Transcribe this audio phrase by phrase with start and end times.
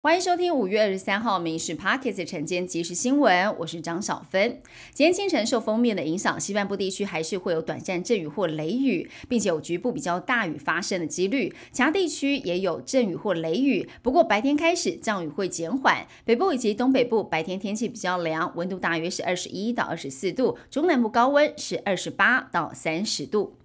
[0.00, 4.62] 欢迎收听五月二十三号《民事 Pocket》晨间即时新闻，我是张小芬。
[4.94, 11.52] 今天清晨受封面的影响，西半部地区还是会有短暂阵雨或雷雨，并且有局部比较大雨发生的几率。
[11.72, 16.06] 其他地区也有阵雨或雷雨，不过白天开始降雨会减缓。
[16.24, 23.57] 北部以及东北部白天天气比较凉，温度大约是二十一到二十四度，中南部高温是二十八到三十度。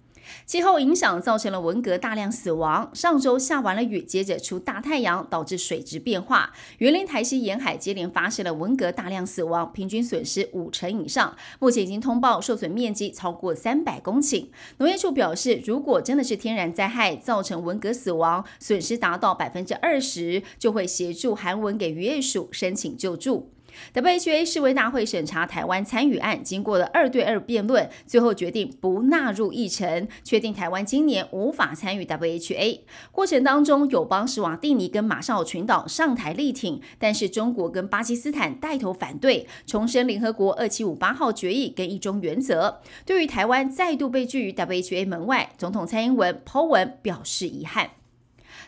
[0.46, 2.90] 气候影响造成了文革大量死亡。
[2.94, 6.52] 上周下完了雨，接着出大太阳，导致水质变化。
[6.78, 11.36] 园林台西沿海接连发生了文革大量死亡，平均损失五成以上。
[11.58, 14.46] 目前已经通报受损面积超过三百公顷。
[14.78, 23.50] 农业处表示，如果真的是天然灾害造成文革死亡，损失达到百分之二十，就会协助韩文给渔业署申请救助。
[23.94, 32.80] WHA 世卫大会审查台湾参与案，经过了二对二辩论，最后决定不纳入议程，确定台湾今年无法参与 WHA。
[33.12, 42.80] 过程当中，友邦史瓦蒂尼跟马绍尔群岛上台力挺，但是中国跟巴基斯坦带头反对，重申联合国二七五八号决议跟一中原则。
[43.04, 47.90] 对于台湾再度被拒于 WHA 门外，总统蔡英文抛文表示遗憾。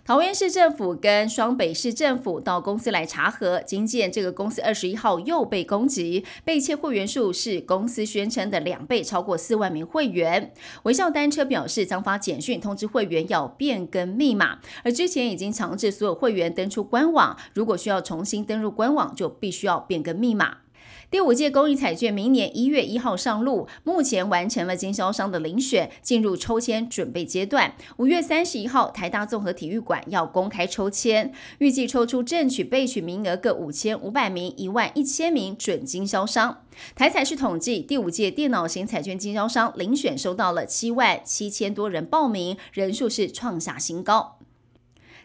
[0.06, 10.54] 桃园市政府跟双北市政府到公司来查核，经见这个公司二十一号又被攻击，被窃会员数是公司宣称的两倍，超过四万名会员。
[10.84, 20.58] 微笑单车表示将发简讯通知会员要变更密码，而之前已经强制所有会员登出官网，如果需要重新登入官网，就必须要变更密码。
[21.08, 27.74] 第五届公益彩券明年一月一号上路，目前完成了经销商的遴选，进入抽签准备阶段。
[27.98, 36.64] 五月三十一号，台大综合体育馆要公开抽签，预计抽出正取备取名额各五千五百名、一万一千名准经销商。
[36.96, 44.40] 台彩是统计，第五届电脑型彩券经销商遴选收到了七万七千多人报名，人数是创下新高。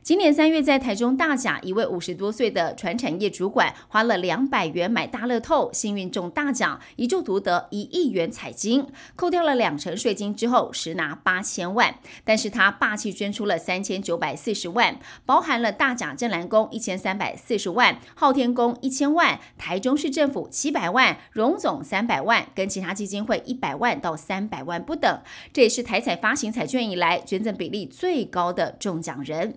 [0.04, 11.94] 今年三月，在台中大甲，一位五十多岁的船产业主管花了两百元买大乐透，幸运中大奖，一注独得一亿元彩金，扣掉了两成税金之后，实拿八千万。
[12.24, 25.22] 但是他霸气捐出了三千九百四十万，包含了大甲镇澜宫一千三百四十万，昊天宫一千万，台中市政府七百万，荣总三百万，跟其他基金会一百万到三百万不等。
[25.54, 29.54] 这也是台彩发行彩券以来捐赠比例最高的中奖人。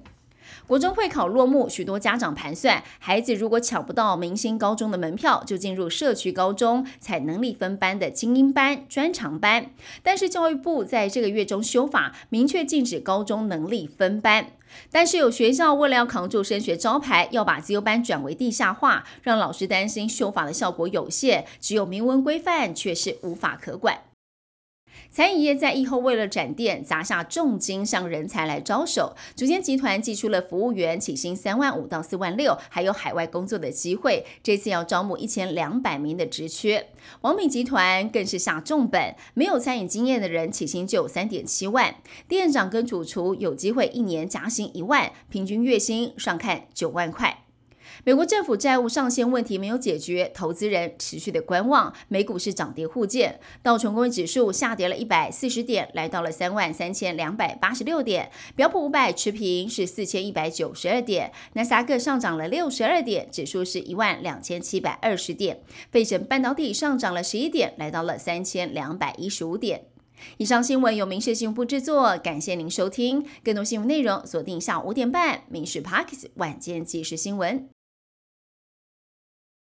[0.66, 9.71] 国中会考落幕，许多家长盘算，孩子如果抢不到明星高中的门票，就进入社区高中，采能力分班的精英班、专长班。
[10.03, 14.53] 但是教育部在这个月中修法，明确禁止高中能力分班。
[14.91, 24.13] 但是有学校为了要扛住升学招牌，要把自由班转为地下化，让老师担心修法的效果有限，只有明文规范，却是无法可管。
[25.10, 29.15] 餐饮业在疫后为了展店，砸下重金向人才来招手。
[29.37, 34.25] 竹间集团寄出了服务员起薪三万五到四万六，还有海外工作的机会。
[34.43, 36.88] 这次要招募一千两百名的职缺。
[37.21, 41.94] 王品集团更是下重本，没有餐饮经验的人起薪就有三点七万，
[42.26, 47.44] 店长跟主厨有机会一年加薪一万，平均月薪上看九万块。
[48.05, 51.93] 美国政府债务上限问题没有解决，投资人持续的观望。
[52.09, 58.31] 美股是涨跌互见，道琼工业指数下跌了一百四十点，来到了三万三千两百八十六点。
[58.56, 65.61] 标普五百持平是四千一百九十二点，纳斯达克上涨了六十二点，指数是一万两千七百二十点。
[65.91, 69.87] 费城半导体上涨了十一点，来到了三千两百一十五点。
[70.39, 73.27] 以上新闻由民事新闻部制作，感谢您收听。
[73.43, 77.59] 更多新闻内容锁定下午五点半《民事 Parkes 晚间即时新闻》。